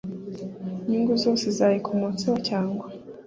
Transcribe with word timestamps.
nyungu 0.87 1.13
zose 1.23 1.45
zayikomotseho 1.57 2.37
cyangwa 2.47 2.85